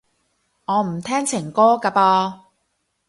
[0.65, 2.39] 我唔聽情歌㗎噃